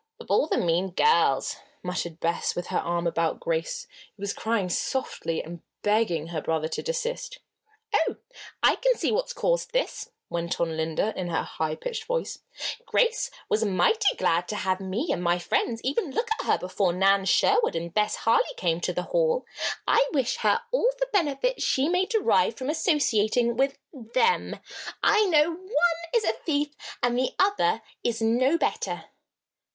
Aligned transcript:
"Of 0.19 0.31
all 0.31 0.47
the 0.47 0.57
mean 0.57 0.89
girls!" 0.95 1.57
murmured 1.83 2.19
Bess, 2.19 2.55
with 2.55 2.65
her 2.69 2.79
arm 2.79 3.05
about 3.05 3.39
Grace, 3.39 3.85
who 4.17 4.23
was 4.23 4.33
crying 4.33 4.67
softly 4.67 5.43
and 5.43 5.61
begging 5.83 6.29
her 6.29 6.41
brother 6.41 6.67
to 6.69 6.81
desist. 6.81 7.37
"Oh! 7.93 8.15
I 8.63 8.77
can 8.77 8.95
see 8.95 9.11
what's 9.11 9.31
caused 9.31 9.69
all 9.75 9.79
this," 9.79 10.09
went 10.27 10.59
on 10.59 10.75
Linda, 10.75 11.13
in 11.15 11.27
her 11.27 11.43
high 11.43 11.75
pitched 11.75 12.05
voice. 12.05 12.39
"Grace 12.87 13.29
was 13.47 13.63
mighty 13.63 14.15
glad 14.17 14.47
to 14.47 14.55
have 14.55 14.79
me 14.79 15.11
and 15.11 15.21
my 15.21 15.37
friends 15.37 15.79
even 15.83 16.09
look 16.09 16.29
at 16.39 16.47
her 16.47 16.57
before 16.57 16.93
Nan 16.93 17.23
Sherwood 17.25 17.75
and 17.75 17.93
Bess 17.93 18.15
Harley 18.15 18.55
came 18.57 18.81
to 18.81 18.93
the 18.93 19.03
Hall. 19.13 19.45
I 19.87 20.09
wish 20.13 20.37
her 20.37 20.61
all 20.71 20.89
the 20.97 21.09
benefit 21.13 21.61
she 21.61 21.87
may 21.87 22.07
derive 22.07 22.55
from 22.55 22.71
associating 22.71 23.55
with 23.55 23.77
them. 23.93 24.59
I 25.03 25.25
know 25.27 25.47
one 25.51 26.01
is 26.15 26.23
a 26.23 26.33
thief 26.33 26.75
and 27.03 27.15
the 27.15 27.35
other 27.37 27.83
is 28.03 28.19
no 28.19 28.57
better." 28.57 29.03